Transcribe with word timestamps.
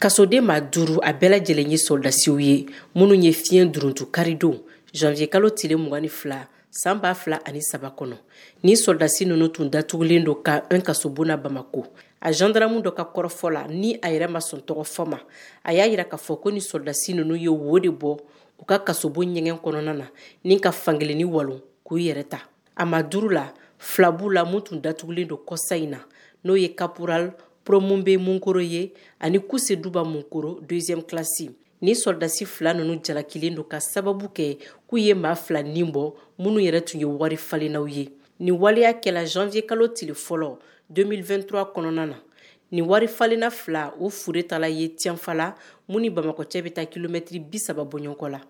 kasoden 0.00 0.40
ma 0.44 0.60
duuru 0.60 0.98
a 1.02 1.12
bɛɛ 1.12 1.28
lajɛlen 1.32 1.72
ye 1.72 1.76
sɔldasiw 1.78 2.38
ye 2.40 2.66
minnu 2.94 3.14
ye 3.24 3.32
fiɲɛ 3.32 3.70
duruntu 3.72 4.06
karidon 4.10 4.58
janviye 4.94 5.28
kalo 5.28 5.50
tile 5.50 5.74
2 5.76 6.08
fila 6.08 6.48
saan 6.70 6.98
b'a 7.00 7.14
fila 7.14 7.38
ani 7.44 7.60
saba 7.60 7.90
kɔnɔ 7.94 8.16
ni 8.62 8.72
sɔldasi 8.76 9.26
nunu 9.26 9.48
tun 9.48 9.68
datugulen 9.70 10.24
do 10.24 10.34
ka 10.36 10.62
n 10.70 10.80
kasobonna 10.80 11.36
bamako 11.36 11.82
a 12.22 12.32
gendramu 12.32 12.80
dɔ 12.82 12.94
ka 12.96 13.04
kɔrɔfɔ 13.14 13.52
la 13.52 13.66
ni 13.68 13.94
a 14.02 14.08
yɛrɛ 14.10 14.30
ma 14.30 14.38
sɔn 14.38 14.60
tɔgɔ 14.66 14.84
fɔ 14.94 15.06
ma 15.06 15.20
a 15.64 15.72
y'a 15.74 15.86
yira 15.86 16.04
k'a 16.04 16.16
fɔ 16.16 16.40
ko 16.40 16.50
ni 16.50 16.60
sɔldasi 16.60 17.14
nunu 17.14 17.34
ye 17.36 17.48
woo 17.48 17.78
de 17.78 17.90
bɔ 17.90 18.18
u 18.58 18.64
ka 18.64 18.78
kasobo 18.78 19.20
ɲɛgɛn 19.22 19.60
kɔnɔna 19.60 19.94
na 19.96 20.06
ni 20.44 20.58
ka 20.60 20.70
fankelenni 20.72 21.24
walon 21.26 21.60
k'u 21.86 21.98
yɛrɛ 21.98 22.24
ta 22.28 22.40
a 22.74 22.86
ma 22.86 23.02
duru 23.02 23.28
la 23.28 23.50
fila 23.78 24.10
b'u 24.12 24.30
la 24.32 24.44
mun 24.46 24.62
tun 24.62 24.80
datugulen 24.80 25.26
do 25.28 25.36
kɔsa 25.46 25.76
yi 25.78 25.86
na 25.88 25.98
n'o 26.42 26.56
ye 26.58 26.74
kaporal 26.74 27.34
promu 27.64 28.02
be 28.02 28.16
munkoro 28.18 28.60
ye 28.60 28.92
ani 29.20 29.38
kuse 29.38 29.76
duba 29.76 30.04
munkoro 30.04 30.60
deuxième 30.68 31.02
klasi 31.02 31.50
ni 31.82 31.92
sɔridasi 31.94 32.46
fila 32.46 32.74
nunu 32.74 33.00
jalakilen 33.04 33.54
do 33.54 33.64
ka 33.64 33.80
sababu 33.80 34.26
kɛ 34.28 34.58
k'u 34.88 34.98
ye 34.98 35.14
ma 35.14 35.34
fila 35.34 35.62
nin 35.62 35.90
bɔ 35.92 36.12
minnu 36.38 36.60
yɛrɛ 36.60 36.84
tun 36.84 37.00
ye 37.00 37.06
wari 37.06 37.36
falennaw 37.36 37.86
ye 37.86 38.08
nin 38.40 38.54
waleya 38.58 38.92
kɛla 38.92 39.24
janvier 39.24 39.66
kalo 39.66 39.88
tile 39.88 40.12
fɔlɔ 40.12 40.56
2023 40.92 41.72
kɔnɔna 41.72 42.06
na 42.06 42.16
nin 42.72 42.84
wari 42.86 43.06
falenna 43.06 43.50
fila 43.50 43.94
o 44.00 44.08
fure 44.10 44.42
tala 44.46 44.68
ye 44.68 44.88
tiɲɛnfala 44.88 45.54
mun 45.88 46.00
ni 46.02 46.10
bamakɔcɛ 46.10 46.62
bɛ 46.62 46.72
ta 46.74 46.84
kilomɛtiri 46.86 47.38
bisaba 47.50 47.84
bɔɲɔgɔnkɔ 47.84 48.30
la 48.30 48.40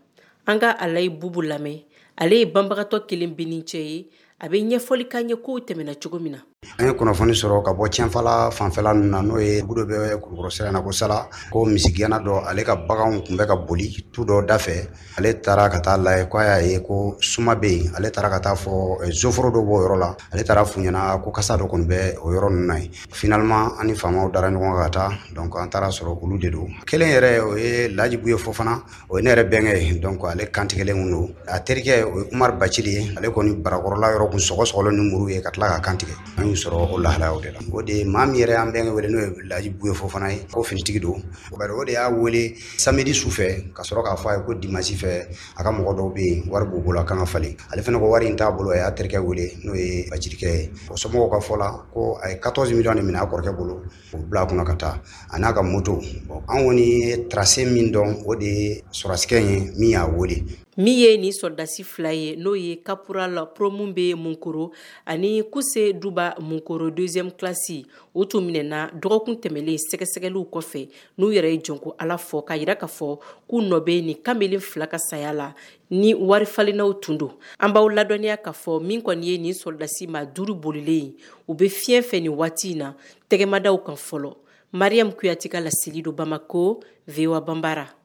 an 0.46 0.58
ka 0.58 0.70
alayi 0.80 1.08
bubu 1.08 1.42
lamɛn 1.42 1.82
ale 2.16 2.34
ye 2.38 2.46
banbagatɔ 2.46 3.06
kelen 3.06 3.34
bennin 3.36 3.62
cɛ 3.62 3.78
ye 3.78 4.06
a 4.40 4.48
bɛ 4.48 4.62
ɲɛfɔli 4.70 5.08
kan 5.08 5.28
ye 5.28 5.36
kow 5.36 5.58
tɛmɛna 5.60 5.94
cogo 6.00 6.18
min 6.18 6.32
na 6.32 6.38
an 6.78 6.86
ye 6.86 6.92
kunnafoni 6.98 7.32
sɔrɔ 7.40 7.62
ka 7.64 7.70
bɔ 7.72 7.84
cɛnfala 7.94 8.32
fanfɛla 8.56 8.92
nu 8.94 9.02
na 9.10 9.20
n'o 9.22 9.38
ye 9.38 9.60
dugu 9.60 9.74
dɔ 9.76 9.84
bɛ 10.00 10.20
kulukɔrɔ 10.22 10.50
sira 10.56 10.70
na 10.70 10.82
ko 10.82 10.90
sala 10.92 11.26
ko 11.52 11.64
misigɛnna 11.64 12.18
dɔ 12.26 12.34
ale 12.48 12.62
ka 12.64 12.76
baganw 12.76 13.22
kun 13.26 13.36
bɛ 13.38 13.46
ka 13.48 13.56
boli 13.56 13.86
tu 14.12 14.24
dɔ 14.24 14.44
dafɛ 14.46 14.74
ale 15.16 15.32
taara 15.40 15.70
ka 15.70 15.80
taa 15.80 15.96
layɛ 15.96 16.28
ko 16.28 16.38
a 16.38 16.44
y'a 16.44 16.58
ye 16.60 16.78
ko 16.82 17.16
suma 17.18 17.54
be 17.56 17.66
yen 17.84 17.92
ale 17.96 18.10
taara 18.10 18.28
ka 18.28 18.38
taa 18.40 18.54
fɔ 18.54 19.00
zoforo 19.10 19.48
dɔ 19.48 19.64
b'o 19.64 19.82
yɔrɔ 19.86 19.98
la 20.00 20.16
ale 20.32 20.44
taara 20.44 20.64
fu 20.66 20.80
ɲɛna 20.80 21.22
ko 21.22 21.30
kasa 21.30 21.56
dɔ 21.56 21.66
kɔni 21.66 21.86
bɛ 21.88 22.16
o 22.22 22.28
yɔrɔ 22.30 22.50
nu 22.52 22.66
na 22.66 22.76
ye 22.76 22.88
finaleman 23.10 23.72
an 23.80 23.84
ni 23.86 23.94
faamaw 23.94 24.30
dara 24.30 24.50
ɲɔgɔn 24.50 24.76
ka 24.82 24.90
taa 24.90 25.10
donk 25.34 25.54
an 25.56 25.70
taara 25.70 25.86
sɔrɔ 25.88 26.18
olu 26.22 26.38
de 26.38 26.50
don 26.50 26.68
kelen 26.84 27.08
yɛrɛ 27.08 27.40
o 27.40 27.54
ye 27.56 27.88
lajibu 27.88 28.26
ye 28.28 28.34
fɔ 28.36 28.52
fana 28.54 28.82
o 29.08 29.16
ye 29.16 29.22
ne 29.22 29.30
yɛrɛ 29.30 29.48
bɛnkɛ 29.50 29.80
ye 29.80 29.98
donk 29.98 30.22
ale 30.24 30.44
kantigɛlen 30.52 30.94
kun 30.94 31.10
don 31.10 31.34
a 31.48 31.58
terikɛ 31.58 32.04
o 32.04 32.18
ye 32.20 32.26
umar 32.32 32.52
bacili 32.58 32.90
ye 33.00 33.12
ale 33.16 33.32
kɔni 33.32 33.62
barakɔrɔla 33.62 34.12
yɔrɔ 34.16 34.30
kun 34.30 34.38
sɔgɔsɔgɔlɔ 34.40 34.90
ni 34.92 35.10
muru 35.10 35.28
ye 35.30 35.40
ka 35.40 35.50
tila 35.50 35.76
ka 35.76 35.80
kantigɛ 35.92 36.44
y'u 36.50 36.56
sɔrɔ 36.56 36.94
o 36.94 36.98
lahalayaw 36.98 37.40
de 37.42 37.50
la 37.52 37.60
o 37.72 37.82
de 37.82 37.92
ye 37.98 38.04
maa 38.04 38.26
min 38.26 38.40
yɛrɛ 38.40 38.54
an 38.58 38.72
bɛnkɛ 38.72 38.90
wele 38.94 39.08
n'o 39.08 39.20
ye 39.20 39.30
laji 39.48 39.70
buye 39.70 39.94
fo 39.94 40.08
fana 40.08 40.30
ye 40.32 40.40
ko 40.50 40.62
finitigi 40.62 41.00
don 41.00 41.22
bari 41.56 41.72
o 41.72 41.84
de 41.84 41.92
y'a 41.92 42.10
wele 42.10 42.52
samedi 42.76 43.12
sufɛ 43.12 43.72
ka 43.72 43.82
sɔrɔ 43.82 44.02
k'a 44.04 44.16
fɔ 44.16 44.28
a 44.28 44.36
ye 44.38 44.42
ko 44.46 44.54
dimasi 44.54 44.94
fɛ 44.96 45.28
a 45.58 45.62
ka 45.62 45.70
mɔgɔ 45.70 45.92
dɔw 45.96 46.12
bɛ 46.14 46.20
yen 46.20 46.42
wari 46.50 46.66
b'u 46.66 46.80
bolo 46.82 47.00
a 47.00 47.04
kan 47.04 47.18
ka 47.18 47.24
falen 47.26 47.54
ale 47.72 47.82
fana 47.82 47.98
ko 48.00 48.06
wari 48.08 48.26
in 48.26 48.36
t'a 48.36 48.50
bolo 48.50 48.70
a 48.72 48.76
y'a 48.76 48.90
terikɛ 48.90 49.18
wele 49.18 49.46
n'o 49.64 49.74
ye 49.74 50.08
bajirikɛ 50.10 50.46
ye 50.46 50.70
o 50.90 50.94
somɔgɔw 50.96 51.30
ka 51.30 51.40
fɔ 51.40 51.56
ko 51.94 52.18
a 52.22 52.28
ye 52.30 52.36
14 52.42 52.74
miliyɔn 52.74 52.96
de 52.96 53.02
minɛ 53.02 53.18
a 53.18 53.26
kɔrɔkɛ 53.26 53.56
bolo 53.56 53.82
o 54.12 54.16
bila 54.18 54.42
a 54.42 54.46
kunna 54.46 54.64
ka 54.66 54.74
taa 54.76 55.00
a 55.32 55.38
n'a 55.38 55.52
ka 55.54 55.62
moto 55.62 56.00
an 56.48 56.58
kɔni 56.64 56.82
ye 56.82 57.26
tracé 57.28 57.64
min 57.72 57.92
dɔn 57.92 58.22
o 58.26 58.34
de 58.34 58.46
ye 58.46 58.82
sɔrasikɛ 58.90 59.38
ye 59.40 59.70
min 59.78 59.90
y'a 59.90 60.06
wele 60.08 60.42
min 60.76 60.98
ye 60.98 61.16
nin 61.16 61.32
sɔdasi 61.32 61.82
fila 61.84 62.12
ye 62.14 62.36
n'o 62.36 62.54
ye 62.54 62.76
kapra 62.84 63.26
la 63.28 63.44
promu 63.46 63.90
bɛ 63.92 64.14
munkoro 64.14 64.70
ani 65.06 65.42
kuse 65.50 65.92
duba 65.92 66.34
munkoro 66.40 66.90
dezɛm 66.90 67.30
klasi 67.36 67.84
o 68.14 68.24
tun 68.24 68.44
minɛna 68.46 68.90
dɔgɔkun 69.02 69.40
tɛmɛlen 69.42 69.76
sɛgɛsɛgɛliw 69.78 70.46
kɔfɛ 70.52 70.80
n'u 71.18 71.26
yɛrɛ 71.34 71.50
ye 71.52 71.58
jɔnko 71.58 71.94
ala 71.98 72.16
fɔ 72.16 72.44
ka 72.44 72.54
yira 72.56 72.76
k'a 72.76 72.86
fɔ 72.86 73.18
k'u 73.48 73.58
nɔ 73.62 73.80
bɛ 73.86 74.02
nin 74.04 74.16
kanbelen 74.24 74.60
fila 74.60 74.86
ka 74.86 74.98
saya 74.98 75.32
la 75.32 75.54
ni 75.90 76.14
warifalennaw 76.14 76.92
tun 77.02 77.18
don 77.18 77.32
an 77.58 77.72
b'aw 77.72 77.90
ladɔnniya 77.90 78.36
k'a 78.38 78.52
fɔ 78.54 78.80
min 78.80 79.02
kɔni 79.02 79.24
ye 79.24 79.38
nin 79.38 79.52
sɔdasi 79.54 80.06
ma 80.08 80.24
duuru 80.24 80.54
bolilen 80.54 80.88
ye 81.04 81.14
u 81.48 81.54
bɛ 81.54 81.68
fiɲɛ 81.68 82.02
fɛ 82.02 82.20
nin 82.22 82.32
waati 82.36 82.72
in 82.72 82.78
na 82.78 82.92
tɛgɛmadaw 83.28 83.82
kan 83.84 83.96
fɔlɔ 83.96 84.36
mariam 84.72 85.10
kuyate 85.12 85.48
ka 85.50 85.58
laseli 85.58 86.00
don 86.02 86.12
bamako 86.14 86.78
vowa 87.08 87.40
banbara 87.42 87.99